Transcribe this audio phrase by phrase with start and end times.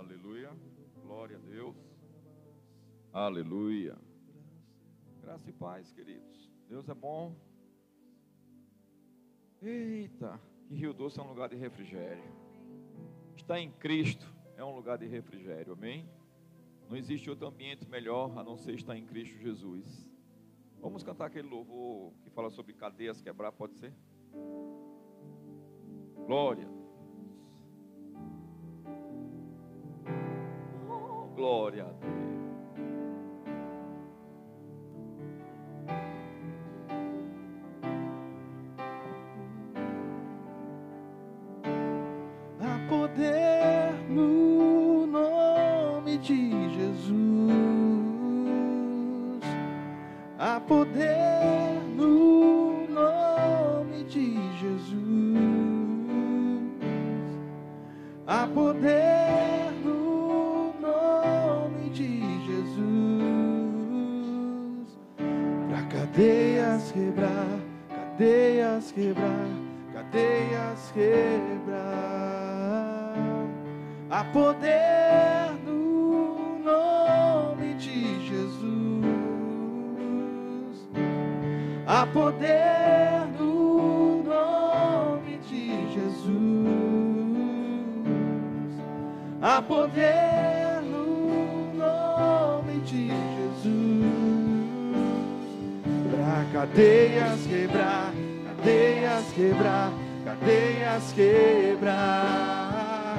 [0.00, 0.50] Aleluia.
[1.02, 1.76] Glória a Deus.
[3.12, 3.98] Aleluia.
[5.20, 6.50] Graça e paz, queridos.
[6.66, 7.36] Deus é bom.
[9.60, 12.24] Eita, que Rio Doce é um lugar de refrigério.
[13.36, 14.26] Estar em Cristo
[14.56, 16.08] é um lugar de refrigério, amém?
[16.88, 20.08] Não existe outro ambiente melhor a não ser estar em Cristo Jesus.
[20.80, 23.92] Vamos cantar aquele louvor que fala sobre cadeias quebrar, pode ser?
[26.26, 26.79] Glória.
[31.40, 32.19] Glória a Deus.
[74.10, 79.04] Há poder no nome de Jesus.
[81.86, 86.40] Há poder no nome de Jesus.
[89.40, 93.70] Há poder no nome de Jesus.
[96.10, 98.12] Pra cadeias quebrar,
[98.44, 99.90] cadeias quebrar,
[100.40, 103.18] cadeias quebrar.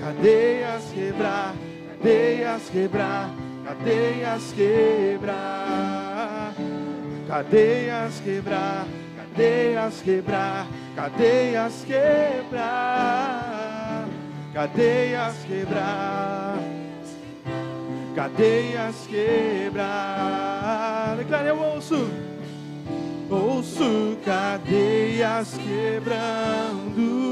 [0.00, 1.54] Cadeias quebrar,
[1.98, 3.30] cadeias quebrar,
[3.64, 6.54] cadeias quebrar.
[7.28, 14.06] Cadeias quebrar, cadeias quebrar, cadeias quebrar.
[14.54, 16.58] Cadeias quebrar,
[18.14, 21.16] cadeias quebrar.
[21.18, 22.08] Declare, eu ouço,
[23.30, 27.26] ouço cadeias quebrando.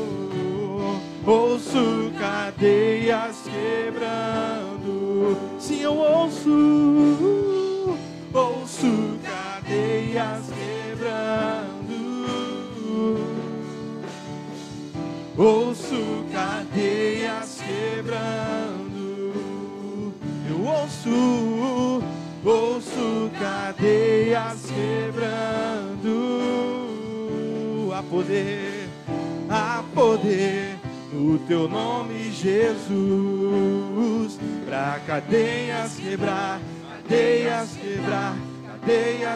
[1.26, 4.53] ouço cadeias quebrando.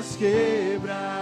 [0.08, 1.18] Cadeias quebrar.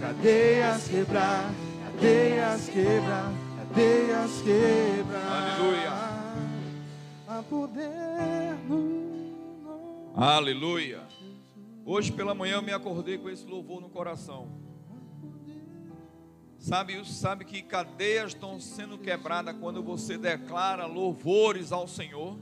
[0.00, 5.58] Cadeias quebrar, cadeias quebrar, cadeias quebrar.
[5.58, 5.90] Aleluia.
[7.28, 10.14] Há poder no.
[10.16, 11.02] Aleluia.
[11.84, 14.48] Hoje pela manhã eu me acordei com esse louvor no coração.
[16.58, 22.36] Sabe, sabe que cadeias estão sendo quebradas quando você declara louvores ao Senhor?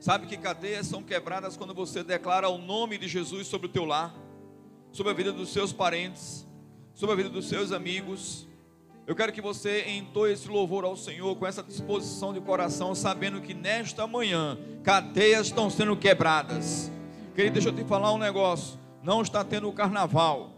[0.00, 3.84] Sabe que cadeias são quebradas quando você declara o nome de Jesus sobre o teu
[3.84, 4.14] lar,
[4.92, 6.46] sobre a vida dos seus parentes,
[6.94, 8.46] sobre a vida dos seus amigos.
[9.08, 13.40] Eu quero que você entoie esse louvor ao Senhor com essa disposição de coração, sabendo
[13.40, 16.92] que nesta manhã cadeias estão sendo quebradas.
[17.34, 18.78] Querido, deixa eu te falar um negócio.
[19.02, 20.52] Não está tendo carnaval.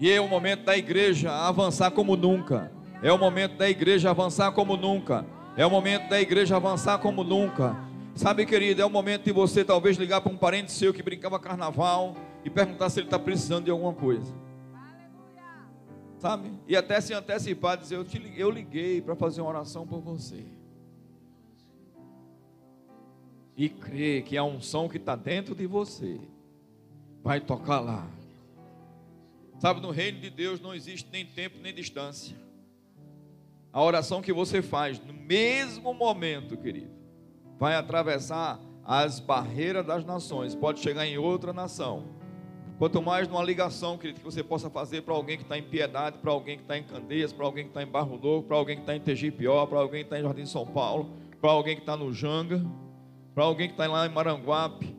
[0.00, 2.77] E é o momento da igreja avançar como nunca.
[3.02, 5.24] É o momento da igreja avançar como nunca.
[5.56, 7.76] É o momento da igreja avançar como nunca.
[8.14, 11.38] Sabe, querido, é o momento de você talvez ligar para um parente seu que brincava
[11.38, 14.34] carnaval e perguntar se ele está precisando de alguma coisa.
[16.18, 16.50] Sabe?
[16.66, 20.00] E até se antecipar, dizer: Eu, te liguei, eu liguei para fazer uma oração por
[20.00, 20.44] você.
[23.56, 26.20] E crer que a unção que está dentro de você
[27.22, 28.08] vai tocar lá.
[29.60, 32.47] Sabe, no reino de Deus não existe nem tempo nem distância.
[33.72, 36.90] A oração que você faz no mesmo momento, querido,
[37.58, 42.04] vai atravessar as barreiras das nações, pode chegar em outra nação.
[42.78, 46.18] Quanto mais numa ligação, querido, que você possa fazer para alguém que está em Piedade,
[46.18, 48.76] para alguém que está em Candeias, para alguém que está em Barro Novo, para alguém
[48.76, 51.10] que está em Tegipió, para alguém que está em Jardim São Paulo,
[51.40, 52.64] para alguém que está no Janga,
[53.34, 54.96] para alguém que está lá em Maranguape.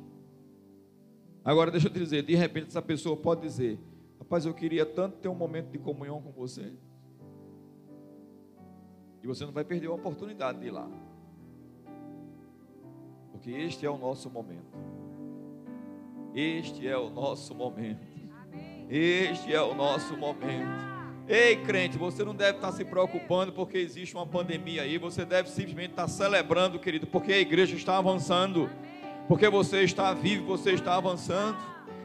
[1.43, 3.79] Agora deixa eu te dizer, de repente essa pessoa pode dizer,
[4.19, 6.71] Rapaz, eu queria tanto ter um momento de comunhão com você.
[9.21, 10.87] E você não vai perder a oportunidade de ir lá.
[13.31, 14.77] Porque este é o nosso momento.
[16.33, 18.07] Este é o nosso momento.
[18.89, 20.89] Este é o nosso momento.
[21.27, 24.97] Ei, crente, você não deve estar se preocupando porque existe uma pandemia aí.
[24.97, 28.69] Você deve simplesmente estar celebrando, querido, porque a igreja está avançando.
[29.27, 31.57] Porque você está vivo, você está avançando.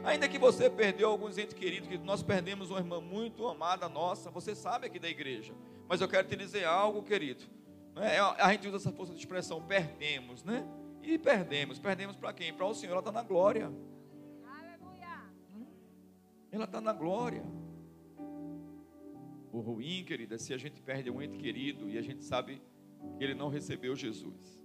[0.03, 4.29] Ainda que você perdeu alguns entes queridos, que nós perdemos uma irmã muito amada nossa,
[4.29, 5.53] você sabe aqui da igreja.
[5.87, 7.43] Mas eu quero te dizer algo, querido.
[7.97, 10.67] É, a gente usa essa força de expressão, perdemos, né?
[11.01, 11.79] E perdemos.
[11.79, 12.53] Perdemos para quem?
[12.53, 13.71] Para o Senhor, ela está na glória.
[14.43, 15.21] Aleluia.
[16.51, 17.43] Ela está na glória.
[19.51, 22.61] O ruim, querida, é se a gente perde um ente querido e a gente sabe
[23.17, 24.59] que ele não recebeu Jesus.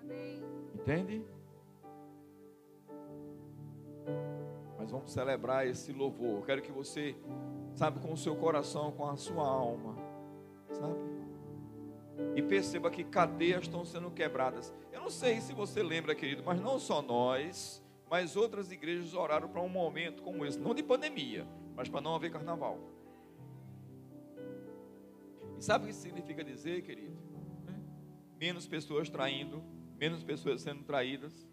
[0.00, 0.42] Amém.
[0.74, 1.24] Entende?
[4.76, 6.38] Mas vamos celebrar esse louvor.
[6.38, 7.14] Eu quero que você,
[7.74, 9.96] sabe, com o seu coração, com a sua alma,
[10.72, 10.98] sabe?
[12.36, 14.72] E perceba que cadeias estão sendo quebradas.
[14.92, 19.48] Eu não sei se você lembra, querido, mas não só nós, mas outras igrejas oraram
[19.48, 22.78] para um momento como esse, não de pandemia, mas para não haver carnaval.
[25.58, 27.16] E sabe o que significa dizer, querido?
[28.38, 29.62] Menos pessoas traindo,
[29.98, 31.46] menos pessoas sendo traídas,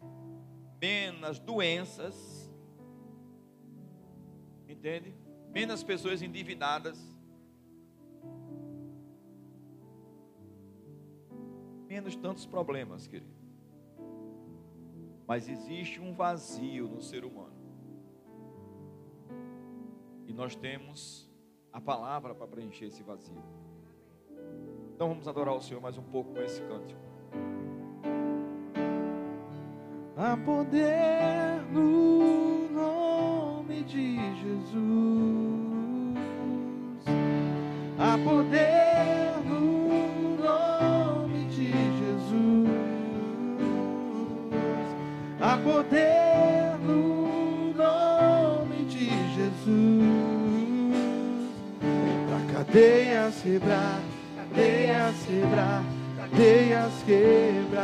[0.81, 2.49] menos doenças,
[4.67, 5.13] entende?
[5.57, 6.99] Menos pessoas endividadas,
[11.87, 13.33] menos tantos problemas, querido.
[15.25, 17.55] Mas existe um vazio no ser humano.
[20.27, 21.27] E nós temos
[21.73, 23.41] a palavra para preencher esse vazio.
[24.93, 27.01] Então vamos adorar o Senhor mais um pouco com esse cântico.
[30.15, 35.46] Há poder no nome de Jesus.
[38.27, 39.61] Poder no
[40.35, 42.67] nome de Jesus.
[45.39, 50.27] Há poder no nome de Jesus
[52.51, 54.01] cadeias quebrar,
[54.35, 55.83] cadeias quebrar,
[56.17, 57.79] cadeias quebrar,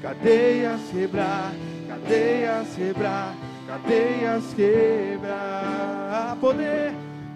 [0.00, 1.52] cadeias quebrar,
[1.88, 3.34] cadeias quebrar,
[3.66, 5.66] cadeias quebrar.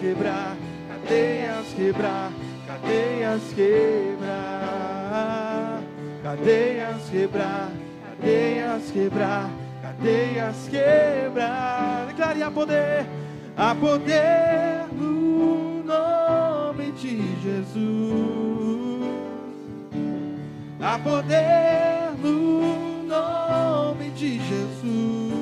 [0.00, 0.56] quebrar,
[0.88, 2.32] cadeias quebrar,
[2.66, 5.49] cadeias quebrar,
[6.30, 7.70] cadeias quebrar,
[8.04, 9.50] cadeias quebrar,
[9.82, 12.06] cadeias quebrar.
[12.06, 13.06] Declare a poder,
[13.56, 17.80] a poder no nome de Jesus.
[20.80, 25.32] A poder no nome de Jesus.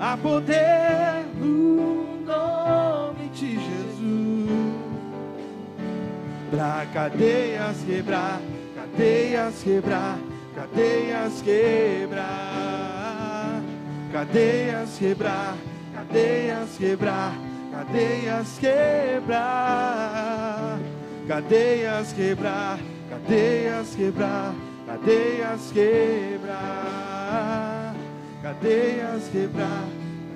[0.00, 1.24] A poder
[6.54, 8.40] Pra cadeias quebrar,
[8.76, 10.18] cadeias quebrar,
[10.54, 13.60] cadeias quebrar,
[14.12, 15.56] cadeias quebrar,
[15.92, 17.32] cadeias quebrar,
[17.72, 20.78] cadeias quebrar,
[21.26, 22.78] cadeias quebrar,
[23.10, 24.54] cadeias quebrar,
[24.86, 27.94] cadeias quebrar,
[28.44, 29.88] cadeias quebrar,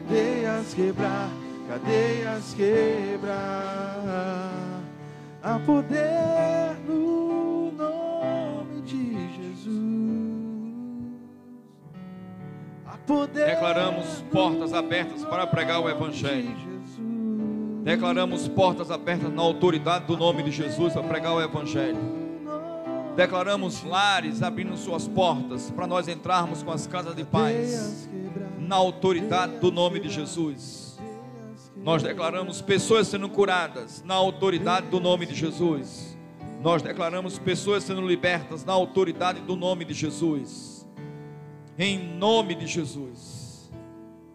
[0.09, 1.31] cadeias quebrar,
[1.69, 4.68] cadeias quebrar
[5.43, 9.99] há poder no nome de Jesus.
[13.07, 16.55] Poder Declaramos portas abertas para pregar o Evangelho.
[17.83, 21.97] Declaramos portas abertas na autoridade do nome de Jesus para pregar o Evangelho.
[23.17, 28.07] Declaramos lares abrindo suas portas para nós entrarmos com as casas de paz
[28.59, 30.88] na autoridade do nome de Jesus.
[31.83, 36.19] Nós declaramos pessoas sendo curadas na autoridade do nome de Jesus.
[36.61, 40.87] Nós declaramos pessoas sendo libertas na autoridade do nome de Jesus.
[41.79, 43.71] Em nome de Jesus.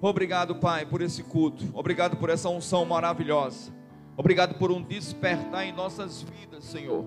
[0.02, 1.66] Obrigado, Pai, por esse culto.
[1.74, 3.74] Obrigado por essa unção maravilhosa.
[4.16, 7.06] Obrigado por um despertar em nossas vidas, Senhor,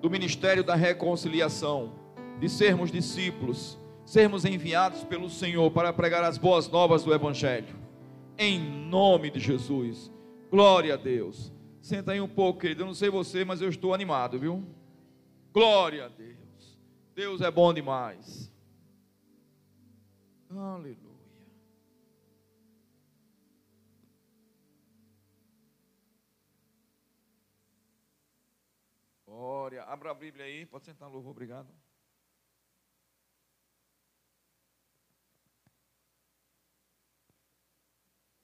[0.00, 1.92] do ministério da reconciliação,
[2.38, 7.89] de sermos discípulos, sermos enviados pelo Senhor para pregar as boas novas do Evangelho
[8.40, 10.10] em nome de Jesus.
[10.50, 11.52] Glória a Deus.
[11.82, 12.82] Senta aí um pouco, querido.
[12.82, 14.64] Eu não sei você, mas eu estou animado, viu?
[15.52, 16.80] Glória a Deus.
[17.14, 18.50] Deus é bom demais.
[20.48, 20.96] Aleluia.
[29.26, 29.82] Glória.
[29.84, 30.64] Abra a Bíblia aí.
[30.64, 31.32] Pode sentar, louvor.
[31.32, 31.68] Obrigado.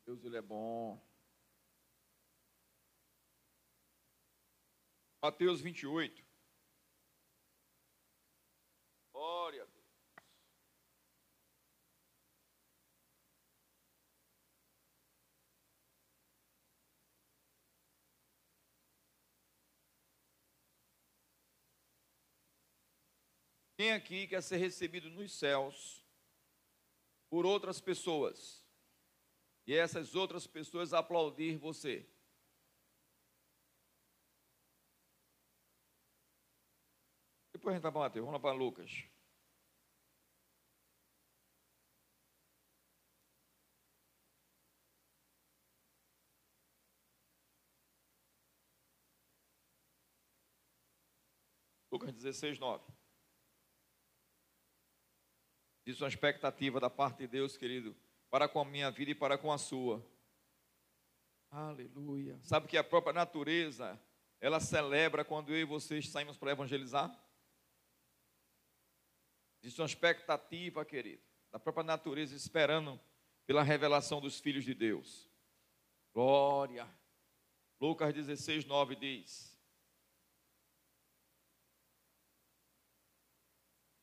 [0.07, 1.05] Deus, Ele é bom.
[5.21, 6.25] Mateus 28.
[9.13, 9.85] Glória a Deus.
[23.77, 26.07] Quem aqui quer ser recebido nos céus
[27.29, 28.66] por outras pessoas?
[29.67, 32.09] E essas outras pessoas aplaudir você?
[37.53, 39.09] Depois a gente vai para Mateus, vamos lá para Lucas.
[51.91, 52.85] Lucas 16, 9.
[55.85, 57.97] Diz uma expectativa da parte de Deus, querido,
[58.37, 60.07] para com a minha vida e para com a sua.
[61.51, 62.39] Aleluia.
[62.43, 63.99] Sabe que a própria natureza,
[64.39, 67.11] ela celebra quando eu e vocês saímos para evangelizar?
[69.63, 73.01] Existe uma expectativa, querido, da própria natureza esperando
[73.47, 75.31] pela revelação dos filhos de Deus.
[76.13, 76.87] Glória.
[77.81, 79.56] Lucas 16, 9 diz: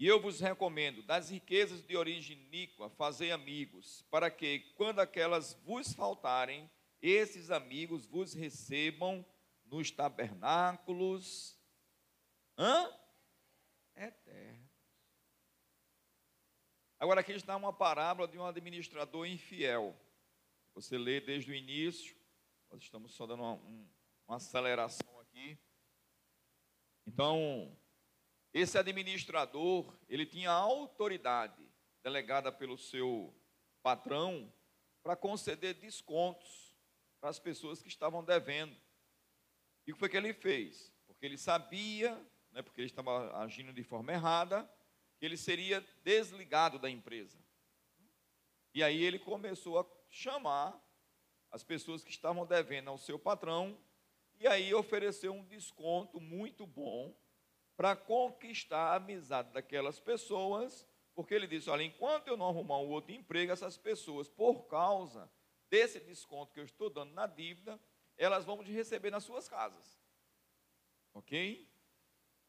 [0.03, 5.53] E eu vos recomendo, das riquezas de origem iníqua, fazei amigos, para que, quando aquelas
[5.63, 6.69] vos faltarem,
[7.01, 9.25] esses amigos vos recebam
[9.63, 11.57] nos tabernáculos
[12.57, 12.93] hã?
[13.95, 14.69] eternos.
[16.99, 19.97] Agora aqui está uma parábola de um administrador infiel.
[20.75, 22.13] Você lê desde o início,
[22.69, 23.53] nós estamos só dando uma,
[24.27, 25.57] uma aceleração aqui.
[27.07, 27.73] Então,
[28.53, 31.67] esse administrador, ele tinha autoridade
[32.03, 33.33] delegada pelo seu
[33.81, 34.53] patrão
[35.01, 36.75] para conceder descontos
[37.19, 38.75] para as pessoas que estavam devendo.
[39.87, 40.93] E o que foi que ele fez?
[41.07, 42.15] Porque ele sabia,
[42.51, 44.69] né, porque ele estava agindo de forma errada,
[45.17, 47.37] que ele seria desligado da empresa.
[48.73, 50.79] E aí ele começou a chamar
[51.51, 53.77] as pessoas que estavam devendo ao seu patrão,
[54.39, 57.15] e aí ofereceu um desconto muito bom
[57.75, 62.89] para conquistar a amizade daquelas pessoas, porque ele disse: olha, enquanto eu não arrumar um
[62.89, 65.31] outro emprego, essas pessoas, por causa
[65.69, 67.79] desse desconto que eu estou dando na dívida,
[68.17, 69.99] elas vão te receber nas suas casas.
[71.13, 71.67] Ok?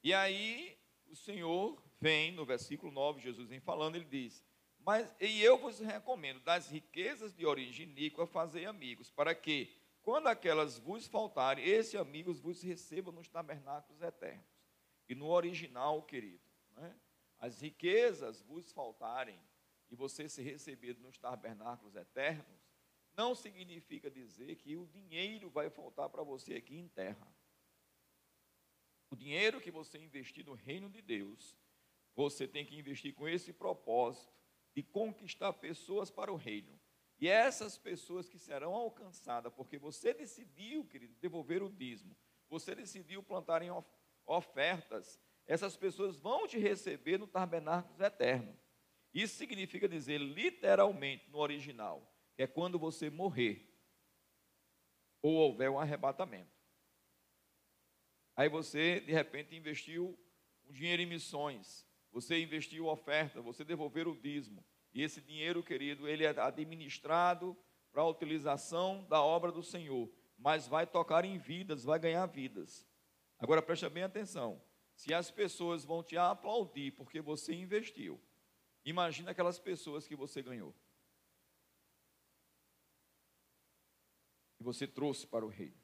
[0.02, 4.45] E aí o Senhor vem, no versículo 9, Jesus vem falando, ele diz:
[4.78, 10.26] Mas e eu vos recomendo, das riquezas de origem iníqua, fazer amigos, para que, quando
[10.26, 14.53] aquelas vos faltarem, esses amigos vos recebam nos tabernáculos eternos.
[15.08, 16.42] E no original, querido,
[16.73, 16.99] né,
[17.38, 19.38] as riquezas vos faltarem
[19.90, 22.64] e você ser recebido nos tabernáculos eternos,
[23.16, 27.28] não significa dizer que o dinheiro vai faltar para você aqui em terra.
[29.11, 31.56] O dinheiro que você investir no reino de Deus
[32.14, 34.32] você tem que investir com esse propósito
[34.75, 36.78] de conquistar pessoas para o reino.
[37.18, 42.16] E essas pessoas que serão alcançadas, porque você decidiu, querido, devolver o dízimo,
[42.49, 43.68] você decidiu plantar em
[44.26, 48.57] ofertas, essas pessoas vão te receber no tabernáculo eterno.
[49.12, 53.71] Isso significa dizer, literalmente, no original, que é quando você morrer,
[55.23, 56.52] ou houver um arrebatamento.
[58.37, 60.19] Aí você, de repente, investiu
[60.66, 64.64] um dinheiro em missões, você investiu oferta, você devolver o dízimo.
[64.93, 67.57] E esse dinheiro, querido, ele é administrado
[67.93, 72.87] para a utilização da obra do Senhor, mas vai tocar em vidas, vai ganhar vidas.
[73.38, 74.62] Agora preste bem atenção.
[74.95, 78.21] Se as pessoas vão te aplaudir porque você investiu,
[78.85, 80.75] imagina aquelas pessoas que você ganhou.
[84.57, 85.81] Que você trouxe para o reino.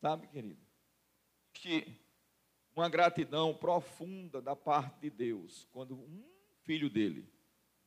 [0.00, 0.60] Sabe, querido?
[1.52, 2.00] Que
[2.74, 6.28] uma gratidão profunda da parte de Deus quando um
[6.62, 7.32] filho dele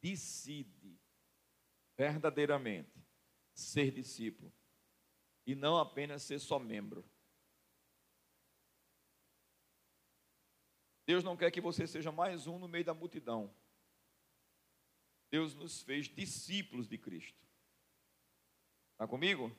[0.01, 0.97] decide
[1.97, 3.03] verdadeiramente
[3.53, 4.53] ser discípulo
[5.45, 7.03] e não apenas ser só membro.
[11.07, 13.49] Deus não quer que você seja mais um no meio da multidão.
[15.31, 17.41] Deus nos fez discípulos de Cristo.
[18.91, 19.55] Está comigo?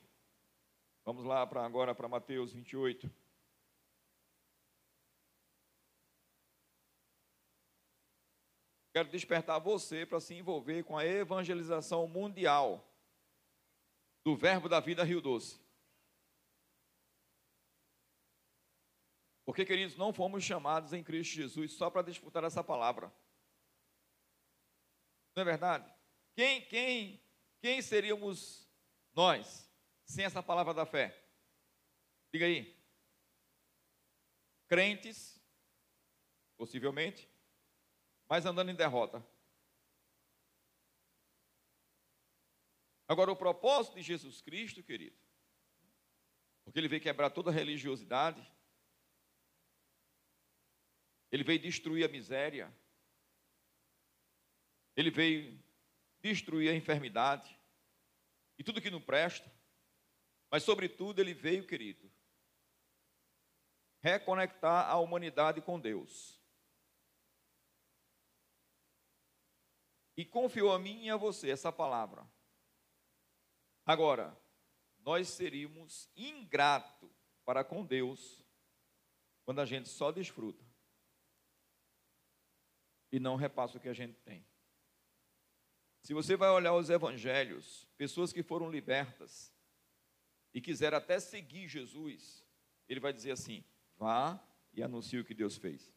[1.03, 3.11] Vamos lá para agora para Mateus 28.
[8.93, 12.87] Quero despertar você para se envolver com a evangelização mundial
[14.23, 15.59] do Verbo da Vida Rio Doce.
[19.49, 23.11] Porque, queridos, não fomos chamados em Cristo Jesus só para disputar essa palavra.
[25.35, 25.91] Não é verdade?
[26.35, 27.19] Quem, quem,
[27.59, 28.69] quem seríamos
[29.11, 29.67] nós
[30.05, 31.19] sem essa palavra da fé?
[32.31, 32.79] Diga aí.
[34.67, 35.43] Crentes,
[36.55, 37.27] possivelmente,
[38.29, 39.27] mas andando em derrota.
[43.07, 45.17] Agora, o propósito de Jesus Cristo, querido,
[46.63, 48.47] porque ele veio quebrar toda a religiosidade,
[51.31, 52.73] ele veio destruir a miséria,
[54.95, 55.61] ele veio
[56.21, 57.59] destruir a enfermidade
[58.57, 59.49] e tudo que não presta,
[60.51, 62.11] mas, sobretudo, ele veio, querido,
[64.01, 66.39] reconectar a humanidade com Deus.
[70.19, 72.29] e confiou a mim e a você essa palavra.
[73.85, 74.37] Agora,
[74.97, 77.09] nós seríamos ingrato
[77.45, 78.45] para com Deus
[79.45, 80.68] quando a gente só desfruta
[83.11, 84.45] e não repassa o que a gente tem.
[86.03, 89.53] Se você vai olhar os evangelhos, pessoas que foram libertas
[90.53, 92.45] e quiseram até seguir Jesus,
[92.87, 93.63] ele vai dizer assim:
[93.97, 94.39] vá
[94.73, 95.93] e anuncie o que Deus fez.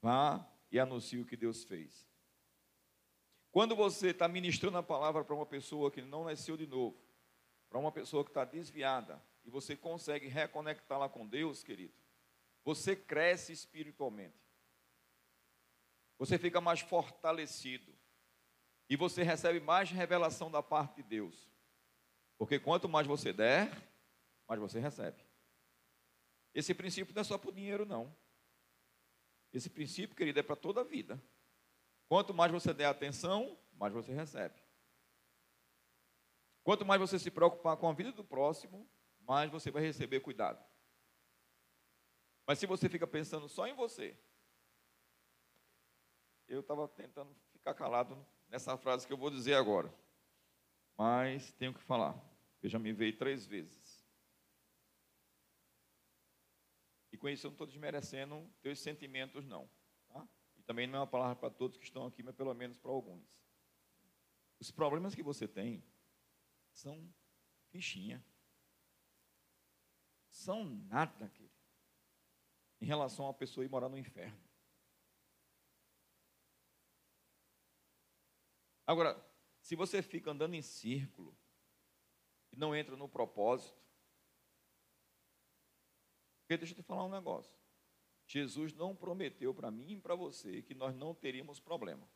[0.00, 2.06] Vá e anuncie o que Deus fez.
[3.50, 7.00] Quando você está ministrando a palavra para uma pessoa que não nasceu de novo,
[7.68, 11.94] para uma pessoa que está desviada, e você consegue reconectá-la com Deus, querido,
[12.64, 14.43] você cresce espiritualmente.
[16.18, 17.92] Você fica mais fortalecido.
[18.88, 21.48] E você recebe mais revelação da parte de Deus.
[22.36, 23.70] Porque quanto mais você der,
[24.46, 25.24] mais você recebe.
[26.54, 28.14] Esse princípio não é só por dinheiro, não.
[29.52, 31.20] Esse princípio, querido, é para toda a vida.
[32.08, 34.60] Quanto mais você der atenção, mais você recebe.
[36.62, 38.88] Quanto mais você se preocupar com a vida do próximo,
[39.20, 40.64] mais você vai receber cuidado.
[42.46, 44.18] Mas se você fica pensando só em você,
[46.54, 48.16] eu estava tentando ficar calado
[48.48, 49.92] nessa frase que eu vou dizer agora,
[50.96, 52.14] mas tenho que falar,
[52.52, 54.04] porque já me veio três vezes.
[57.12, 59.70] E com isso eu não estou desmerecendo teus sentimentos, não.
[60.08, 60.28] Tá?
[60.56, 62.90] E também não é uma palavra para todos que estão aqui, mas pelo menos para
[62.90, 63.24] alguns.
[64.58, 65.84] Os problemas que você tem
[66.72, 67.08] são
[67.70, 68.24] fichinha.
[70.28, 71.54] São nada, querido,
[72.80, 74.43] em relação a uma pessoa ir morar no inferno.
[78.86, 79.22] Agora,
[79.60, 81.36] se você fica andando em círculo
[82.52, 83.78] e não entra no propósito,
[86.42, 87.52] porque deixa eu te falar um negócio.
[88.26, 92.08] Jesus não prometeu para mim e para você que nós não teríamos problema.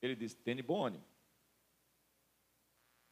[0.00, 1.04] Ele disse: Tene bom ânimo.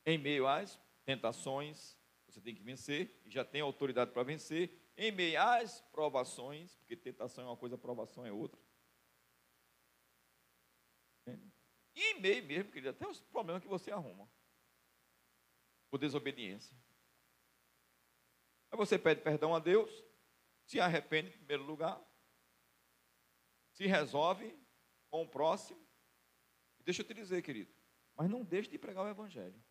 [0.07, 4.71] Em meio às tentações, você tem que vencer, e já tem autoridade para vencer.
[5.01, 8.61] Em meio às provações, porque tentação é uma coisa, provação é outra.
[11.95, 14.29] E em meio mesmo, querido, até os problemas que você arruma
[15.89, 16.77] por desobediência.
[18.73, 19.89] Aí você pede perdão a Deus,
[20.67, 22.05] se arrepende em primeiro lugar,
[23.75, 24.53] se resolve
[25.11, 25.81] com o próximo.
[26.81, 27.73] Deixa eu te dizer, querido,
[28.17, 29.63] mas não deixe de pregar o Evangelho.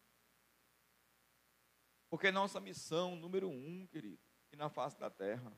[2.10, 5.52] Porque nossa missão número um, querido, e na face da terra,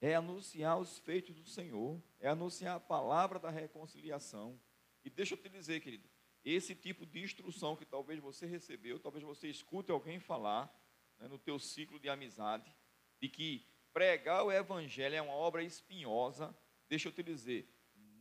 [0.00, 4.60] é anunciar os feitos do Senhor, é anunciar a palavra da reconciliação.
[5.04, 6.08] E deixa eu te dizer, querido,
[6.44, 10.70] esse tipo de instrução que talvez você recebeu, talvez você escute alguém falar
[11.18, 12.74] né, no teu ciclo de amizade,
[13.20, 16.54] de que pregar o evangelho é uma obra espinhosa,
[16.88, 17.66] deixa eu te dizer,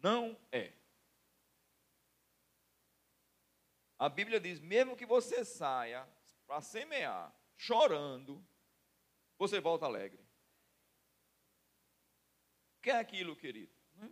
[0.01, 0.71] não é.
[3.97, 6.07] A Bíblia diz: mesmo que você saia
[6.45, 8.45] para semear chorando,
[9.37, 10.23] você volta alegre.
[12.81, 13.73] Que é aquilo, querido?
[13.95, 14.11] Né?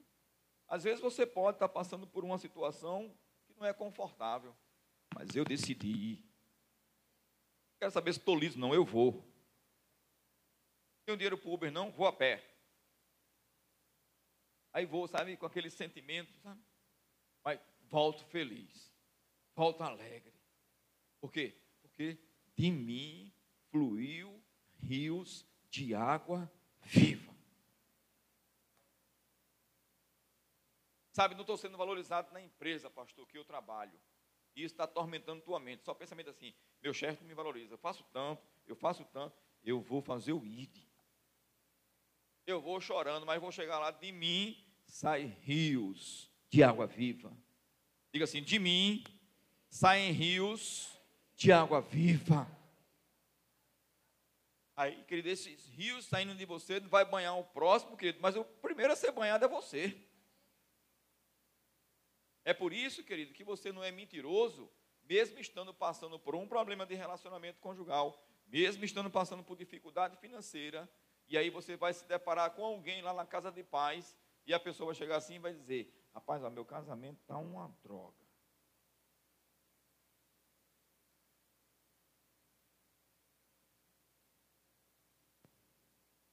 [0.68, 3.16] Às vezes você pode estar passando por uma situação
[3.62, 4.56] não é confortável.
[5.14, 6.26] Mas eu decidi ir.
[7.78, 9.24] Quero saber se estou liso, não, eu vou.
[11.06, 12.44] Tenho dinheiro para Uber, não, vou a pé.
[14.74, 16.62] Aí vou, sabe, com aquele sentimento, sabe?
[17.44, 18.92] Mas volto feliz,
[19.56, 20.34] volto alegre.
[21.20, 21.60] Por quê?
[21.82, 22.18] Porque
[22.56, 23.34] de mim
[23.70, 24.41] fluiu
[24.84, 27.32] rios de água viva.
[31.12, 34.00] Sabe, não estou sendo valorizado na empresa, pastor, que eu trabalho.
[34.56, 35.84] Isso está atormentando tua mente.
[35.84, 37.74] Só pensamento assim, meu chefe não me valoriza.
[37.74, 40.86] Eu faço tanto, eu faço tanto, eu vou fazer o ID.
[42.46, 47.32] Eu vou chorando, mas vou chegar lá, de mim saem rios de água viva.
[48.12, 49.04] Diga assim, de mim
[49.70, 50.98] saem rios
[51.36, 52.48] de água viva.
[54.82, 58.92] Aí, querido, esses rios saindo de você vai banhar o próximo, querido, mas o primeiro
[58.92, 59.96] a ser banhado é você.
[62.44, 64.68] É por isso, querido, que você não é mentiroso,
[65.04, 70.92] mesmo estando passando por um problema de relacionamento conjugal, mesmo estando passando por dificuldade financeira,
[71.30, 74.18] e aí você vai se deparar com alguém lá na casa de paz,
[74.48, 77.68] e a pessoa vai chegar assim e vai dizer: Rapaz, ó, meu casamento está uma
[77.84, 78.31] droga.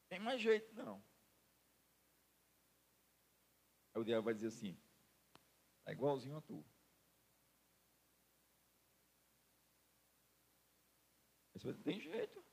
[0.08, 1.02] Tem mais jeito, não.
[3.94, 4.78] Aí o diabo vai dizer assim:
[5.80, 6.64] Está igualzinho a tu.
[11.82, 12.44] Tem jeito.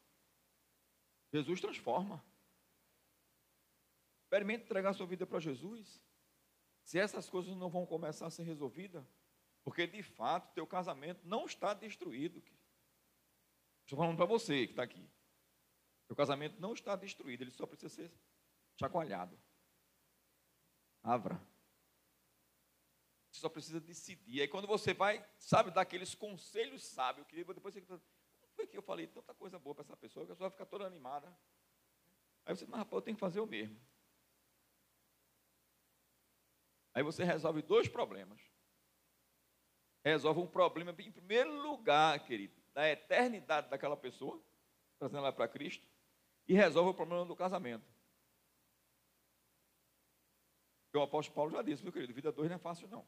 [1.32, 2.24] Jesus transforma.
[4.24, 6.02] Experimente entregar sua vida para Jesus.
[6.84, 9.06] Se essas coisas não vão começar a ser resolvidas,
[9.64, 12.42] porque de fato teu casamento não está destruído.
[13.84, 15.10] Estou falando para você que está aqui.
[16.08, 18.12] Teu casamento não está destruído, ele só precisa ser
[18.80, 19.38] chacoalhado.
[21.04, 21.42] Abra.
[23.32, 24.42] Você só precisa decidir.
[24.42, 27.82] Aí quando você vai, sabe, dar aqueles conselhos sábios, que depois você
[28.56, 30.66] foi que eu falei tanta coisa boa para essa pessoa, que a pessoa vai ficar
[30.66, 31.28] toda animada.
[32.46, 33.80] Aí você, mas rapaz, eu tenho que fazer o mesmo.
[36.94, 38.40] Aí você resolve dois problemas.
[40.04, 44.42] Resolve um problema, em primeiro lugar, querido, da eternidade daquela pessoa,
[44.98, 45.86] trazendo ela para Cristo,
[46.48, 47.86] e resolve o problema do casamento.
[50.94, 53.06] O apóstolo Paulo já disse, meu querido, vida dois não é fácil, não.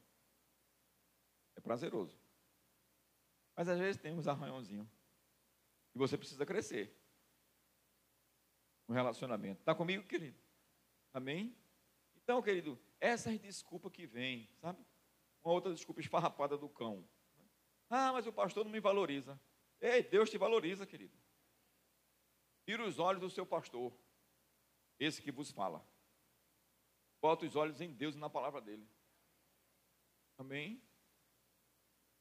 [1.56, 2.18] É prazeroso.
[3.56, 4.86] Mas às vezes tem uns arranhãozinhos.
[5.94, 6.94] E você precisa crescer.
[8.86, 9.60] No relacionamento.
[9.60, 10.38] Está comigo, querido?
[11.12, 11.56] Amém?
[12.16, 14.84] Então, querido, essas desculpas que vêm, sabe?
[15.42, 17.08] Uma outra desculpa esfarrapada do cão.
[17.88, 19.40] Ah, mas o pastor não me valoriza.
[19.80, 21.16] Ei, Deus te valoriza, querido.
[22.68, 23.90] Tira os olhos do seu pastor,
[25.00, 25.82] esse que vos fala.
[27.18, 28.86] Bota os olhos em Deus e na palavra dele.
[30.36, 30.78] Amém?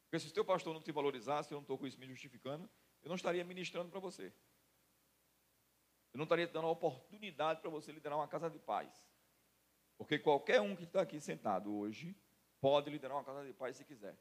[0.06, 2.64] Porque se o teu pastor não te valorizasse, eu não estou com isso me justificando,
[3.04, 4.34] eu não estaria ministrando para você.
[6.14, 9.06] Eu não estaria dando a oportunidade para você liderar uma casa de paz.
[9.98, 12.16] Porque qualquer um que está aqui sentado hoje
[12.62, 14.18] pode liderar uma casa de paz se quiser.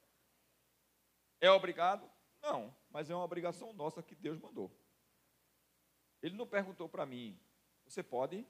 [1.41, 2.11] É obrigado?
[2.43, 4.77] Não, mas é uma obrigação nossa que Deus mandou.
[6.27, 7.39] Ele não perguntou para mim,
[7.87, 8.39] você pode?
[8.39, 8.47] Ele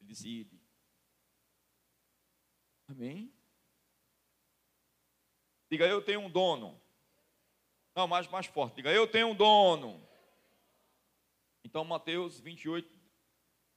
[0.00, 0.60] decide.
[2.88, 3.32] Amém?
[5.70, 6.80] Diga, eu tenho um dono.
[7.94, 8.74] Não, mais, mais forte.
[8.74, 10.04] Diga, eu tenho um dono.
[11.62, 12.98] Então, Mateus 28,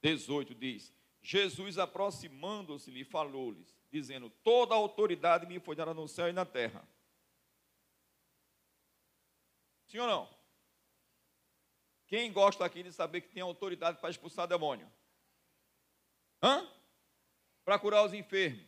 [0.02, 6.32] 18 diz: Jesus, aproximando-se-lhe, falou-lhes, dizendo: Toda a autoridade me foi dada no céu e
[6.32, 6.82] na terra.
[9.86, 10.41] Sim ou não?
[12.12, 14.86] Quem gosta aqui de saber que tem autoridade para expulsar demônio?
[16.42, 16.70] Hã?
[17.64, 18.66] Para curar os enfermos.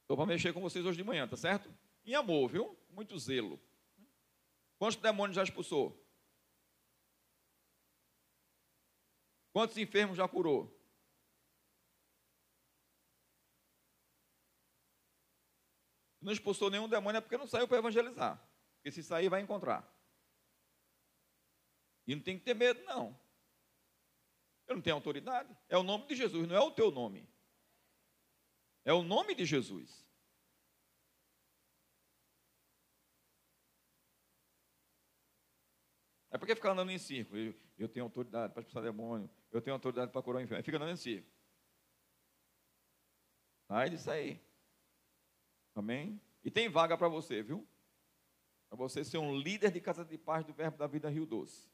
[0.00, 1.70] Estou para mexer com vocês hoje de manhã, tá certo?
[2.02, 2.74] Em amor, viu?
[2.88, 3.60] Muito zelo.
[4.78, 6.02] Quantos demônios já expulsou?
[9.52, 10.74] Quantos enfermos já curou?
[16.22, 18.42] Não expulsou nenhum demônio é porque não saiu para evangelizar.
[18.76, 19.94] Porque se sair, vai encontrar.
[22.06, 23.18] E não tem que ter medo, não.
[24.66, 25.56] Eu não tenho autoridade.
[25.68, 27.28] É o nome de Jesus, não é o teu nome.
[28.84, 30.06] É o nome de Jesus.
[36.30, 37.38] É porque ficar andando em círculo.
[37.38, 39.30] Eu, eu tenho autoridade para expulsar demônio.
[39.50, 40.62] Eu tenho autoridade para curar o inferno.
[40.62, 41.34] Fica andando em círculo.
[43.66, 44.40] Sai disso aí.
[45.74, 46.20] Amém?
[46.44, 47.66] E tem vaga para você, viu?
[48.68, 51.68] Para você ser um líder de casa de paz do Verbo da Vida Rio Doce.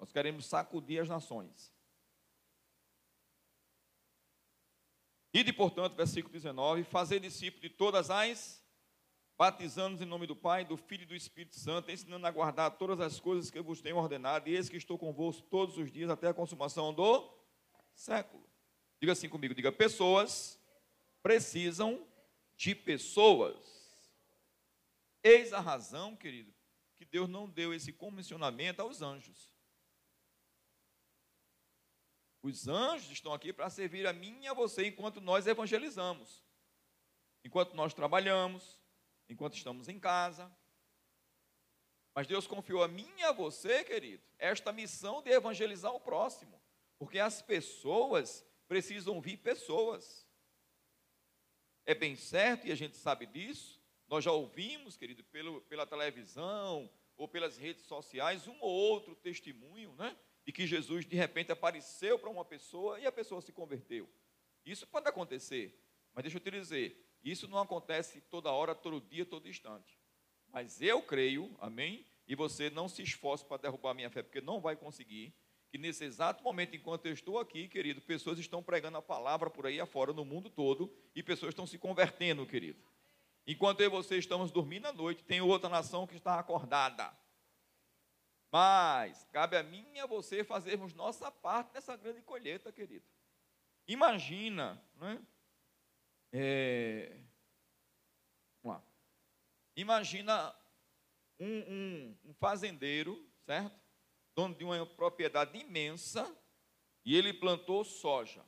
[0.00, 1.70] Nós queremos sacudir as nações.
[5.32, 8.64] Ide, portanto, versículo 19, fazer discípulo de todas as,
[9.36, 12.98] batizando-nos em nome do Pai, do Filho e do Espírito Santo, ensinando a guardar todas
[12.98, 16.08] as coisas que eu vos tenho ordenado, e eis que estou convosco todos os dias
[16.08, 17.30] até a consumação do
[17.94, 18.42] século.
[18.98, 20.58] Diga assim comigo, diga, pessoas
[21.22, 22.06] precisam
[22.56, 23.56] de pessoas.
[25.22, 26.52] Eis a razão, querido,
[26.96, 29.50] que Deus não deu esse comissionamento aos anjos.
[32.42, 36.42] Os anjos estão aqui para servir a mim e a você enquanto nós evangelizamos.
[37.44, 38.80] Enquanto nós trabalhamos,
[39.28, 40.50] enquanto estamos em casa.
[42.14, 46.60] Mas Deus confiou a mim e a você, querido, esta missão de evangelizar o próximo.
[46.98, 50.26] Porque as pessoas precisam ouvir pessoas.
[51.84, 53.80] É bem certo e a gente sabe disso.
[54.08, 59.94] Nós já ouvimos, querido, pelo, pela televisão ou pelas redes sociais, um ou outro testemunho,
[59.94, 60.16] né?
[60.50, 64.10] De que Jesus de repente apareceu para uma pessoa e a pessoa se converteu.
[64.66, 65.80] Isso pode acontecer,
[66.12, 69.96] mas deixa eu te dizer, isso não acontece toda hora, todo dia, todo instante.
[70.48, 72.04] Mas eu creio, amém?
[72.26, 75.32] E você não se esforce para derrubar a minha fé, porque não vai conseguir.
[75.70, 79.66] Que nesse exato momento, enquanto eu estou aqui, querido, pessoas estão pregando a palavra por
[79.66, 82.82] aí afora, no mundo todo, e pessoas estão se convertendo, querido.
[83.46, 87.16] Enquanto eu e você estamos dormindo à noite, tem outra nação que está acordada.
[88.52, 93.06] Mas cabe a mim e a você fazermos nossa parte nessa grande colheita, querido.
[93.86, 95.24] Imagina, né?
[96.32, 97.20] É...
[98.62, 98.84] Vamos lá.
[99.76, 100.54] Imagina
[101.38, 103.80] um, um, um fazendeiro, certo?
[104.34, 106.36] Dono de uma propriedade imensa
[107.04, 108.44] e ele plantou soja.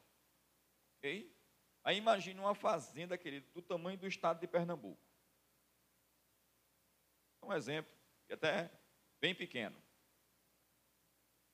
[0.99, 1.37] Ok?
[1.85, 5.03] Aí imagine uma fazenda, querido, do tamanho do estado de Pernambuco.
[7.43, 7.93] Um exemplo,
[8.31, 8.71] até
[9.21, 9.82] bem pequeno.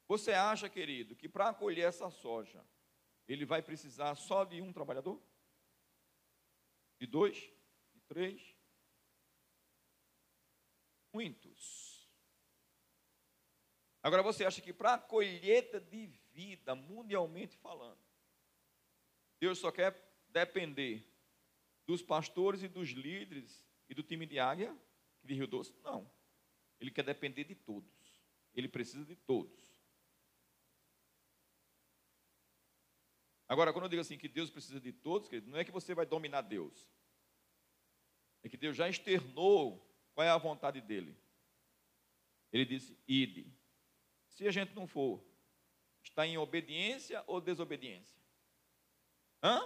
[0.08, 2.64] Você acha, querido, que para colher essa soja,
[3.28, 5.22] ele vai precisar só de um trabalhador?
[6.98, 7.36] De dois?
[7.92, 8.56] De três?
[11.12, 12.08] Muitos.
[14.02, 18.00] Agora você acha que para a colheita de vida, mundialmente falando,
[19.38, 19.94] Deus só quer
[20.28, 21.06] depender
[21.86, 24.74] dos pastores e dos líderes e do time de águia
[25.22, 25.74] de Rio Doce?
[25.82, 26.10] Não.
[26.80, 28.22] Ele quer depender de todos.
[28.54, 29.67] Ele precisa de todos.
[33.48, 35.94] Agora, quando eu digo assim que Deus precisa de todos, querido, não é que você
[35.94, 36.86] vai dominar Deus.
[38.42, 41.16] É que Deus já externou qual é a vontade dele.
[42.52, 43.50] Ele disse: ide.
[44.28, 45.24] Se a gente não for,
[46.02, 48.16] está em obediência ou desobediência?
[49.42, 49.60] Hã?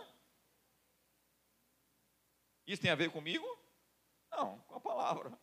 [2.66, 3.44] Isso tem a ver comigo?
[4.30, 5.36] Não, com a palavra.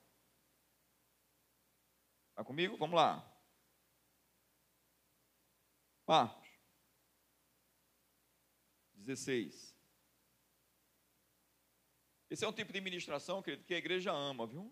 [2.29, 2.77] Está comigo?
[2.77, 3.25] Vamos lá.
[6.07, 6.38] Marcos
[9.09, 9.75] 16.
[12.29, 14.71] Esse é um tipo de ministração, querido, que a igreja ama, viu?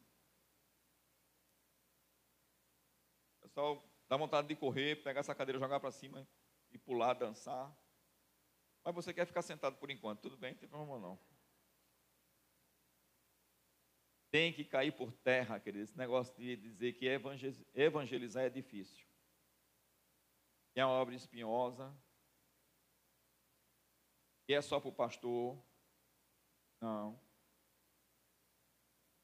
[3.41, 6.27] Pessoal dá vontade de correr, pegar essa cadeira, jogar para cima
[6.69, 7.75] e pular, dançar.
[8.83, 11.19] Mas você quer ficar sentado por enquanto, tudo bem, não tem problema não.
[14.29, 17.07] Tem que cair por terra, querido, esse negócio de dizer que
[17.73, 19.03] evangelizar é difícil.
[20.75, 21.91] É uma obra espinhosa.
[24.47, 25.57] E é só para o pastor.
[26.81, 27.19] Não.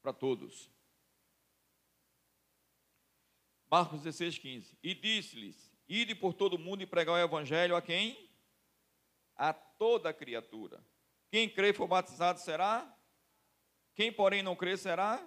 [0.02, 0.70] Para todos.
[3.70, 4.78] Marcos 16, 15.
[4.82, 8.30] E disse-lhes: Ide por todo mundo e pregar o evangelho a quem?
[9.36, 10.84] A toda criatura.
[11.30, 12.94] Quem crê for batizado será
[13.94, 15.24] quem, porém, não crê será.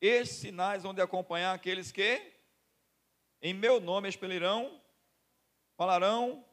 [0.00, 2.20] Esses sinais vão de acompanhar aqueles que,
[3.40, 4.80] em meu nome, expelirão,
[5.76, 6.44] falarão,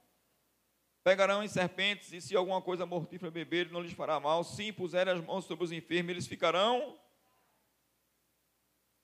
[1.04, 4.44] pegarão em serpentes, e se alguma coisa mortífera beber, não lhes fará mal.
[4.44, 7.00] Se impuserem as mãos sobre os enfermos, eles ficarão.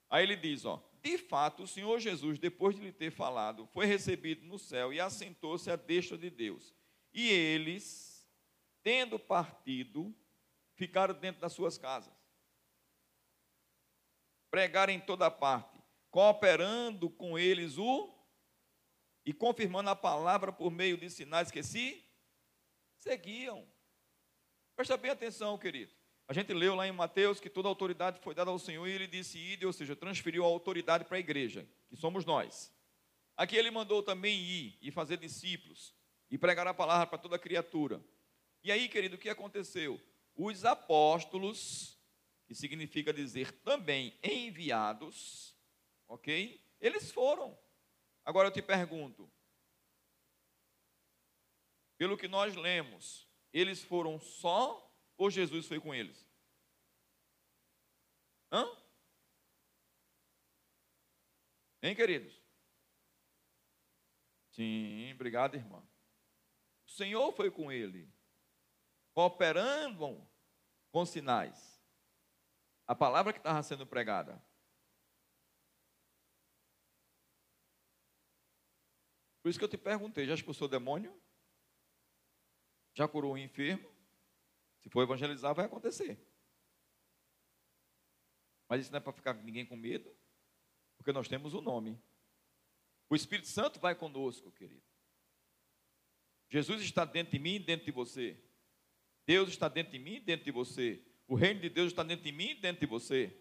[0.10, 3.86] Aí ele diz: ó, de fato, o Senhor Jesus, depois de lhe ter falado, foi
[3.86, 6.74] recebido no céu e assentou-se à destra de Deus.
[7.14, 8.28] E eles,
[8.84, 10.16] tendo partido,
[10.76, 12.14] ficaram dentro das suas casas.
[14.52, 18.17] Pregaram em toda parte, cooperando com eles o
[19.28, 22.04] e confirmando a palavra por meio de sinais que se
[22.98, 23.68] seguiam.
[24.76, 25.92] Presta bem atenção, querido.
[26.28, 29.06] A gente leu lá em Mateus que toda autoridade foi dada ao Senhor e ele
[29.06, 32.74] disse ide, ou seja, transferiu a autoridade para a igreja, que somos nós.
[33.36, 35.94] Aqui ele mandou também ir e fazer discípulos
[36.32, 38.02] e pregar a palavra para toda criatura.
[38.64, 40.02] E aí, querido, o que aconteceu?
[40.38, 41.98] os apóstolos,
[42.46, 45.56] que significa dizer também enviados,
[46.08, 46.64] ok?
[46.80, 47.58] Eles foram.
[48.28, 49.32] Agora eu te pergunto,
[51.98, 56.30] pelo que nós lemos, eles foram só ou Jesus foi com eles?
[58.52, 58.70] Hã?
[61.82, 62.38] Hein, queridos?
[64.52, 65.82] Sim, obrigado, irmã.
[66.86, 68.12] O Senhor foi com ele
[69.14, 70.30] cooperando
[70.92, 71.82] com sinais.
[72.86, 74.46] A palavra que estava sendo pregada.
[79.48, 81.18] Por isso que eu te perguntei: já expulsou demônio?
[82.94, 83.90] Já curou o enfermo?
[84.82, 86.20] Se for evangelizar, vai acontecer.
[88.68, 90.14] Mas isso não é para ficar ninguém com medo,
[90.98, 91.98] porque nós temos o nome.
[93.10, 94.84] O Espírito Santo vai conosco, querido.
[96.50, 98.38] Jesus está dentro de mim e dentro de você.
[99.26, 101.02] Deus está dentro de mim e dentro de você.
[101.26, 103.34] O reino de Deus está dentro de mim e dentro de você.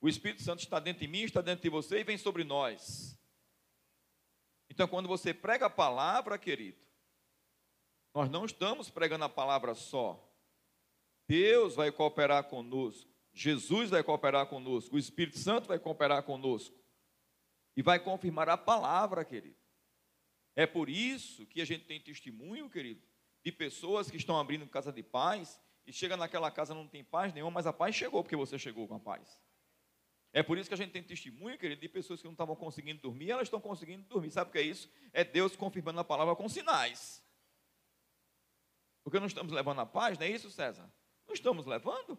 [0.00, 3.20] O Espírito Santo está dentro de mim, está dentro de você e vem sobre nós.
[4.72, 6.78] Então, quando você prega a palavra, querido,
[8.14, 10.18] nós não estamos pregando a palavra só.
[11.28, 13.06] Deus vai cooperar conosco.
[13.34, 14.96] Jesus vai cooperar conosco.
[14.96, 16.74] O Espírito Santo vai cooperar conosco.
[17.76, 19.58] E vai confirmar a palavra, querido.
[20.56, 23.02] É por isso que a gente tem testemunho, querido,
[23.44, 27.34] de pessoas que estão abrindo casa de paz e chega naquela casa não tem paz
[27.34, 29.38] nenhuma, mas a paz chegou porque você chegou com a paz.
[30.32, 33.02] É por isso que a gente tem testemunho, querido, de pessoas que não estavam conseguindo
[33.02, 34.30] dormir, elas estão conseguindo dormir.
[34.30, 34.90] Sabe o que é isso?
[35.12, 37.22] É Deus confirmando a palavra com sinais.
[39.04, 40.90] Porque não estamos levando a paz, não é isso, César?
[41.26, 42.18] Não estamos levando.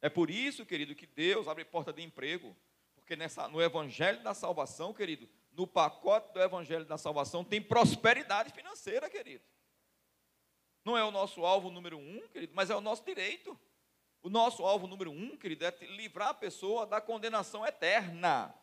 [0.00, 2.56] É por isso, querido, que Deus abre porta de emprego.
[2.94, 8.52] Porque nessa, no Evangelho da Salvação, querido, no pacote do Evangelho da Salvação tem prosperidade
[8.52, 9.44] financeira, querido.
[10.84, 13.58] Não é o nosso alvo número um, querido, mas é o nosso direito.
[14.22, 18.54] O nosso alvo número um, querido, é livrar a pessoa da condenação eterna.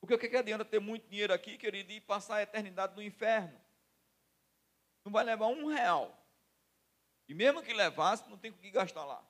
[0.00, 3.02] Porque o que, que adianta ter muito dinheiro aqui, querido, e passar a eternidade no
[3.02, 3.58] inferno?
[5.04, 6.14] Não vai levar um real.
[7.26, 9.26] E mesmo que levasse, não tem o que gastar lá.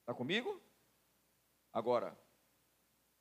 [0.00, 0.58] Está comigo?
[1.70, 2.18] Agora,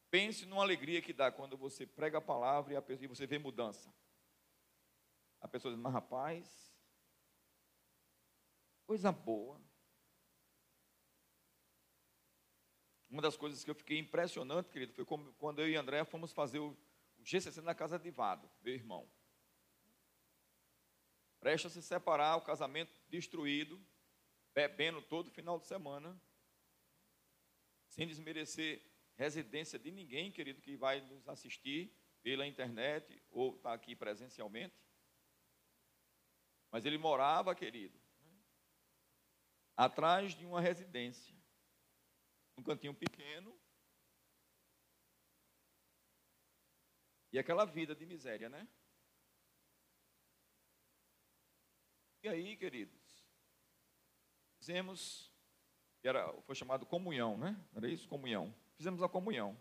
[0.10, 3.28] pense numa alegria que dá quando você prega a palavra e, a pessoa, e você
[3.28, 3.94] vê mudança.
[5.40, 6.74] A pessoa diz, mas rapaz,
[8.86, 9.62] coisa boa.
[13.10, 15.06] Uma das coisas que eu fiquei impressionante, querido, foi
[15.38, 16.78] quando eu e André fomos fazer o,
[17.24, 19.10] GCC na casa de Vado, meu irmão.
[21.40, 23.84] Presta a se separar, o casamento destruído,
[24.54, 26.20] bebendo todo final de semana
[27.90, 28.82] sem desmerecer
[29.16, 34.76] residência de ninguém, querido, que vai nos assistir pela internet ou está aqui presencialmente.
[36.72, 38.00] Mas ele morava, querido,
[39.76, 41.36] atrás de uma residência,
[42.58, 43.58] um cantinho pequeno.
[47.32, 48.68] E aquela vida de miséria, né?
[52.24, 53.24] E aí, queridos,
[54.58, 55.32] fizemos
[56.08, 57.60] era, foi chamado comunhão, né?
[57.76, 58.08] Era isso?
[58.08, 58.54] Comunhão.
[58.76, 59.60] Fizemos a comunhão.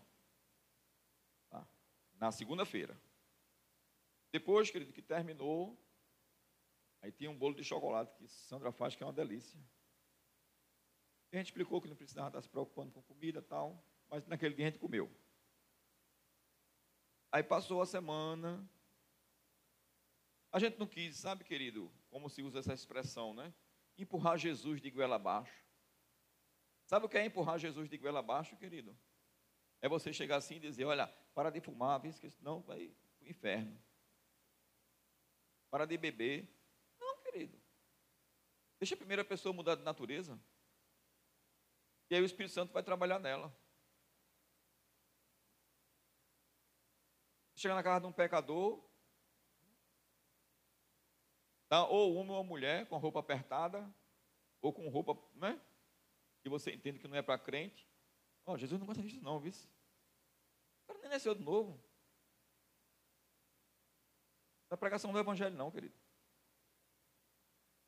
[1.49, 1.67] Tá?
[2.15, 2.99] Na segunda-feira.
[4.31, 5.77] Depois, querido, que terminou,
[7.07, 9.59] aí tinha um bolo de chocolate que Sandra faz, que é uma delícia.
[11.31, 14.25] E a gente explicou que não precisava estar se preocupando com comida e tal, mas
[14.27, 15.09] naquele dia a gente comeu.
[17.31, 18.69] Aí passou a semana.
[20.51, 23.53] A gente não quis, sabe, querido, como se usa essa expressão, né?
[23.97, 25.65] Empurrar Jesus de goela abaixo.
[26.85, 28.97] Sabe o que é empurrar Jesus de goela abaixo, querido?
[29.81, 33.81] É você chegar assim e dizer, olha, para de fumar, senão vai para o inferno.
[35.69, 36.56] Para de beber.
[37.37, 37.61] Querido.
[38.79, 40.39] Deixa a primeira pessoa mudar de natureza.
[42.09, 43.55] E aí o Espírito Santo vai trabalhar nela.
[47.55, 48.83] Chega na casa de um pecador,
[51.69, 51.85] tá?
[51.87, 53.87] ou homem ou mulher com roupa apertada,
[54.59, 55.61] ou com roupa, né?
[56.41, 57.87] que você entende que não é para crente.
[58.45, 59.51] Oh, Jesus não gosta disso não, viu?
[59.51, 61.71] O cara nem nasceu de novo.
[64.69, 66.06] Não é pregação do evangelho não, querido.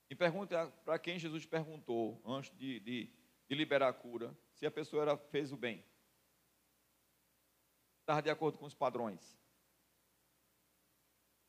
[0.09, 3.13] E pergunte para quem Jesus perguntou antes de, de,
[3.47, 5.85] de, liberar a cura, se a pessoa era, fez o bem.
[8.01, 9.39] Estava de acordo com os padrões.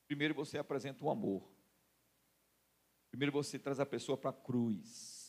[0.05, 1.49] Primeiro você apresenta o amor.
[3.09, 5.21] Primeiro você traz a pessoa para a cruz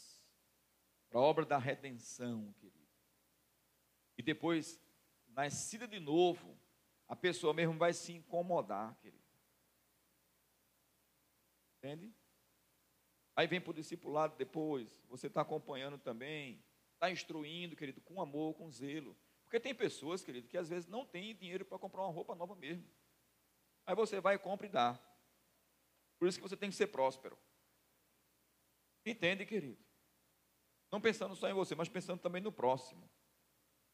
[1.13, 2.89] para a obra da redenção, querido.
[4.17, 4.81] E depois,
[5.29, 6.59] nascida de novo,
[7.07, 9.23] a pessoa mesmo vai se incomodar, querido.
[11.77, 12.15] Entende?
[13.35, 16.63] Aí vem para o discipulado depois, você está acompanhando também,
[16.95, 19.17] está instruindo, querido, com amor, com zelo.
[19.45, 22.55] Porque tem pessoas, querido, que às vezes não tem dinheiro para comprar uma roupa nova
[22.55, 22.89] mesmo.
[23.87, 24.99] Aí você vai, compra e dá.
[26.19, 27.37] Por isso que você tem que ser próspero.
[29.05, 29.83] Entende, querido?
[30.91, 33.11] Não pensando só em você, mas pensando também no próximo.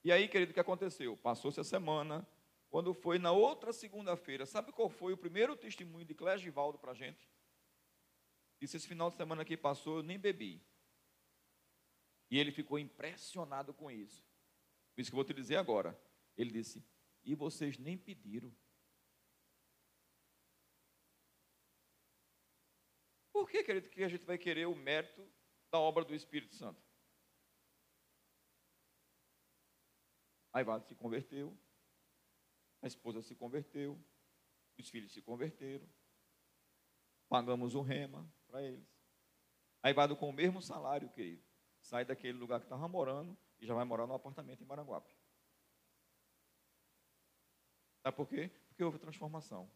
[0.04, 1.16] E aí, querido, o que aconteceu?
[1.16, 2.26] Passou-se a semana,
[2.68, 6.92] quando foi na outra segunda-feira, sabe qual foi o primeiro testemunho de Cléber Givaldo para
[6.92, 7.28] a gente?
[8.60, 10.60] Disse, esse final de semana que passou, eu nem bebi.
[12.30, 14.26] E ele ficou impressionado com isso.
[14.94, 15.98] Por isso que eu vou te dizer agora.
[16.36, 16.84] Ele disse:
[17.24, 18.54] E vocês nem pediram.
[23.32, 25.26] Por que, querido, que a gente vai querer o mérito
[25.70, 26.82] da obra do Espírito Santo?
[30.52, 31.56] Aivado se converteu,
[32.82, 34.02] a esposa se converteu,
[34.76, 35.88] os filhos se converteram,
[37.28, 38.88] pagamos o rema para eles.
[39.82, 41.42] Aivado com o mesmo salário, querido,
[41.80, 45.14] sai daquele lugar que estava morando e já vai morar no apartamento em Maranguape.
[48.02, 48.50] Sabe por quê?
[48.68, 49.70] Porque houve transformação.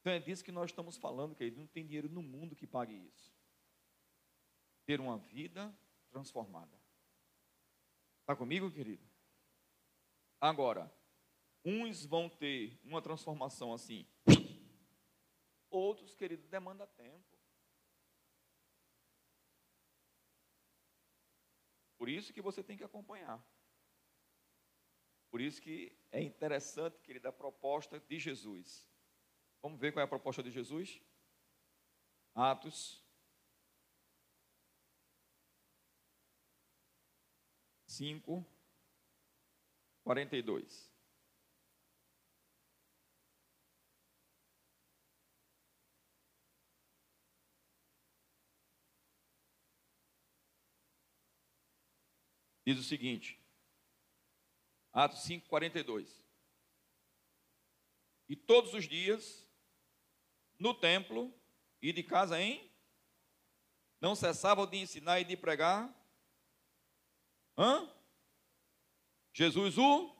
[0.00, 1.58] Então é disso que nós estamos falando, querido.
[1.58, 3.32] Não tem dinheiro no mundo que pague isso.
[4.86, 5.72] Ter uma vida
[6.08, 6.80] transformada.
[8.22, 9.06] Está comigo, querido?
[10.40, 10.92] Agora,
[11.64, 14.06] uns vão ter uma transformação assim,
[15.80, 17.38] outros, querido, demanda tempo.
[21.98, 23.44] Por isso que você tem que acompanhar.
[25.30, 28.88] Por isso que é interessante, querido, a proposta de Jesus.
[29.62, 31.00] Vamos ver qual é a proposta de Jesus?
[32.34, 33.04] Atos
[37.86, 38.46] 5,
[40.02, 40.89] 42.
[52.70, 53.36] Diz o seguinte,
[54.92, 56.24] Atos 5, 42.
[58.28, 59.44] E todos os dias
[60.56, 61.34] no templo
[61.82, 62.70] e de casa em.
[64.00, 65.92] Não cessavam de ensinar e de pregar.
[67.58, 67.92] Hã?
[69.32, 70.14] Jesus, o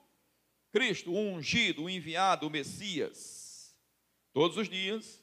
[0.73, 3.79] Cristo, o ungido, o enviado, o Messias.
[4.33, 5.23] Todos os dias,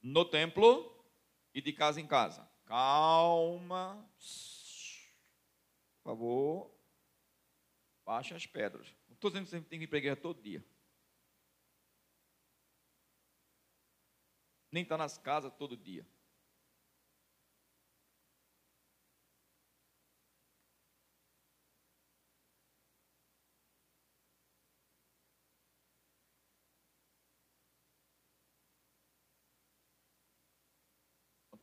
[0.00, 1.04] no templo
[1.52, 2.50] e de casa em casa.
[2.64, 4.10] Calma.
[6.10, 6.70] Por favor.
[8.04, 8.92] Baixa as pedras.
[9.08, 10.64] Não estou dizendo que você tem que pregar todo dia.
[14.72, 16.06] nem está nas casas todo dia.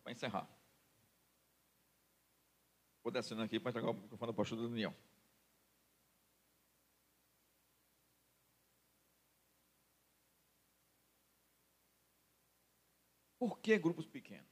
[0.03, 0.66] Para encerrar.
[3.07, 4.93] Vou descendo aqui para entregar o microfone ao pastor Daniel.
[13.39, 14.51] Por que grupos pequenos?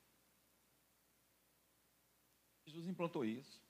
[2.65, 3.61] Jesus implantou isso.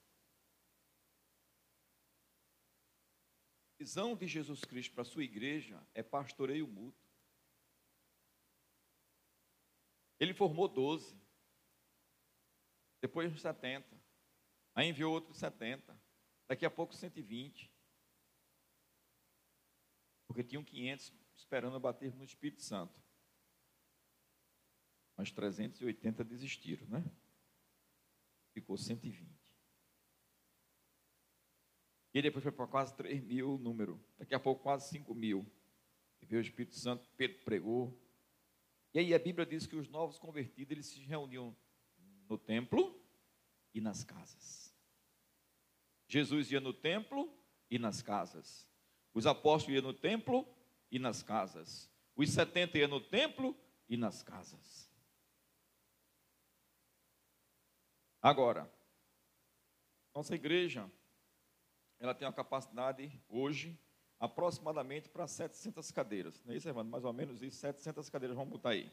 [3.73, 7.09] A visão de Jesus Cristo para a sua igreja é pastoreio mútuo.
[10.19, 11.19] Ele formou 12,
[13.01, 14.04] depois 70,
[14.75, 15.97] aí enviou outros 70,
[16.47, 17.71] daqui a pouco 120,
[20.27, 23.05] porque tinham 500 esperando bater no Espírito Santo
[25.15, 27.03] mas 380 desistiram, né?
[28.53, 29.27] Ficou 120.
[32.13, 34.03] E depois foi para quase 3 mil o número.
[34.17, 35.45] Daqui a pouco quase 5 mil.
[36.21, 37.97] E veio o Espírito Santo, Pedro pregou.
[38.93, 41.55] E aí a Bíblia diz que os novos convertidos, eles se reuniam
[42.29, 43.01] no templo
[43.73, 44.64] e nas casas.
[46.07, 47.31] Jesus ia no templo
[47.69, 48.67] e nas casas.
[49.13, 50.47] Os apóstolos iam no templo
[50.91, 51.89] e nas casas.
[52.15, 53.55] Os 70 iam no templo
[53.89, 54.89] e nas casas.
[58.21, 58.71] Agora,
[60.13, 60.89] nossa igreja,
[61.99, 63.77] ela tem uma capacidade hoje
[64.19, 66.41] aproximadamente para 700 cadeiras.
[66.43, 66.83] Não é isso, irmão?
[66.83, 68.91] Mais ou menos isso, 700 cadeiras, vamos botar aí.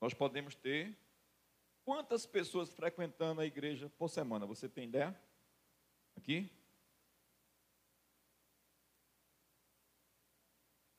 [0.00, 0.96] Nós podemos ter
[1.84, 4.46] quantas pessoas frequentando a igreja por semana?
[4.46, 5.20] Você tem ideia?
[6.16, 6.50] Aqui?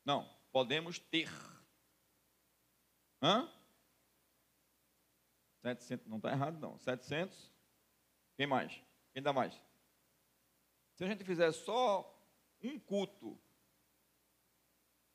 [0.05, 1.29] Não podemos ter.
[3.21, 3.49] Hã?
[5.61, 6.77] 700, não está errado não.
[6.77, 7.51] 700.
[8.35, 8.81] Quem mais?
[9.13, 9.53] Quem dá mais?
[10.95, 12.19] Se a gente fizer só
[12.61, 13.39] um culto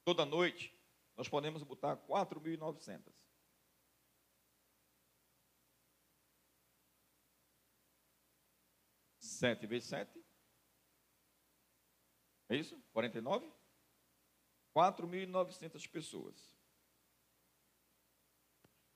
[0.05, 0.73] toda noite,
[1.17, 3.26] nós podemos botar 4.900.
[9.37, 10.25] Sete vezes sete.
[12.49, 12.81] É isso?
[12.95, 13.53] 49?
[14.75, 16.57] 4.900 pessoas.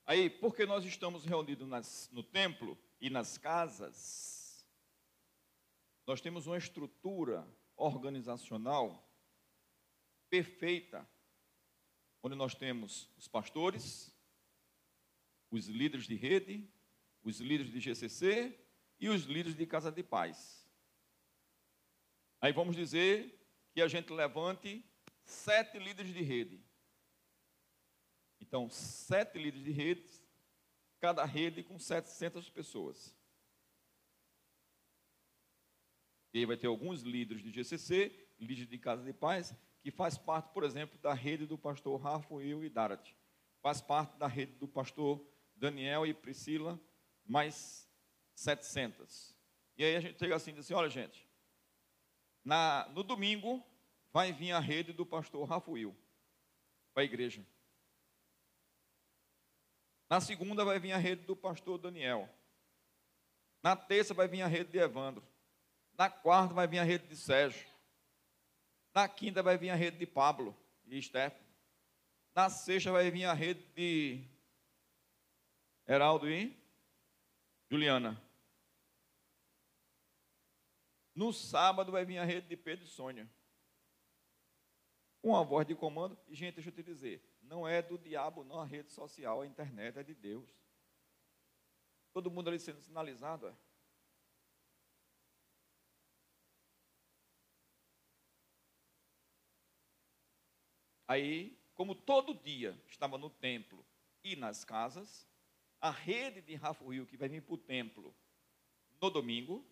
[0.07, 4.67] Aí, porque nós estamos reunidos nas, no templo e nas casas,
[6.07, 9.07] nós temos uma estrutura organizacional
[10.31, 11.07] perfeita
[12.23, 14.11] onde nós temos os pastores,
[15.51, 16.67] os líderes de rede,
[17.23, 18.70] os líderes de GCC
[19.01, 20.69] e os líderes de casa de paz.
[22.41, 23.39] Aí vamos dizer
[23.73, 24.85] que a gente levante
[25.25, 26.63] sete líderes de rede.
[28.41, 30.25] Então, sete líderes de redes,
[30.99, 33.15] cada rede com 700 pessoas.
[36.33, 40.17] E aí vai ter alguns líderes de GCC, líderes de Casa de Paz, que faz
[40.17, 43.15] parte, por exemplo, da rede do pastor Rafael e Darat.
[43.61, 45.25] Faz parte da rede do pastor
[45.57, 46.81] Daniel e Priscila,
[47.25, 47.90] mais
[48.41, 49.35] 700.
[49.77, 51.29] E aí a gente chega assim e diz assim, olha gente,
[52.43, 53.63] na, no domingo
[54.13, 55.95] vai vir a rede do pastor Rafael
[56.95, 57.45] para a igreja.
[60.09, 62.29] Na segunda vai vir a rede do pastor Daniel.
[63.63, 65.23] Na terça vai vir a rede de Evandro.
[65.97, 67.69] Na quarta vai vir a rede de Sérgio.
[68.95, 71.45] Na quinta vai vir a rede de Pablo e Stefano.
[72.35, 74.25] Na sexta vai vir a rede de
[75.87, 76.57] Heraldo e
[77.71, 78.30] Juliana.
[81.21, 83.31] No sábado vai vir a rede de Pedro e Sônia.
[85.21, 86.19] Com a voz de comando.
[86.31, 89.99] Gente, deixa eu te dizer: não é do diabo, não a rede social, a internet
[89.99, 90.49] é de Deus.
[92.11, 93.55] Todo mundo ali sendo sinalizado, é.
[101.07, 103.85] Aí, como todo dia estava no templo
[104.25, 105.29] e nas casas,
[105.83, 108.17] a rede de Rafael que vai vir para o templo
[109.03, 109.71] no domingo,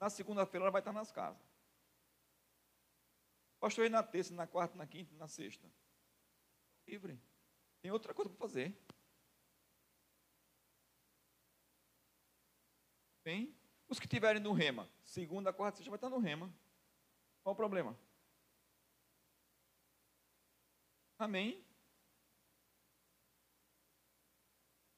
[0.00, 1.42] na segunda-feira ela vai estar nas casas.
[3.58, 5.68] Pastor, aí na terça, na quarta, na quinta, na sexta.
[6.86, 7.20] Livre.
[7.82, 8.76] Tem outra coisa para fazer.
[13.24, 13.54] Bem,
[13.88, 16.52] os que estiverem no rema, segunda, quarta, sexta vai estar no rema.
[17.42, 17.98] Qual o problema?
[21.18, 21.64] Amém?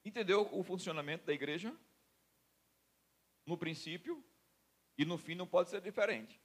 [0.04, 1.74] Entendeu o funcionamento da igreja?
[3.46, 4.22] No princípio
[5.00, 6.38] e no fim não pode ser diferente.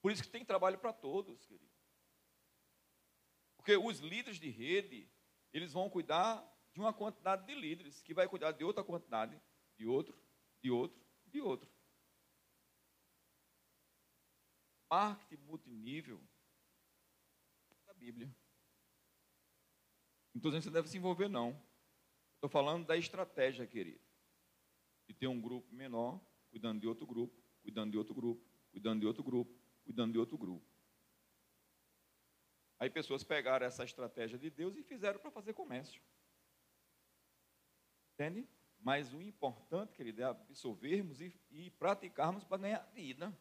[0.00, 1.74] Por isso que tem trabalho para todos, querido.
[3.56, 5.10] Porque os líderes de rede,
[5.52, 6.40] eles vão cuidar
[6.72, 9.42] de uma quantidade de líderes, que vai cuidar de outra quantidade,
[9.76, 10.16] de outro,
[10.62, 11.68] de outro, de outro.
[14.88, 16.22] Marketing multinível
[18.00, 18.34] Bíblia.
[20.34, 21.50] Então você deve se envolver, não.
[22.36, 24.00] Estou falando da estratégia, querido.
[25.06, 26.18] De ter um grupo menor,
[26.50, 30.36] cuidando de outro grupo, cuidando de outro grupo, cuidando de outro grupo, cuidando de outro
[30.36, 30.66] grupo.
[32.78, 36.02] Aí pessoas pegaram essa estratégia de Deus e fizeram para fazer comércio.
[38.14, 38.48] Entende?
[38.78, 43.36] Mas o importante, querido, é absorvermos e, e praticarmos para ganhar vida.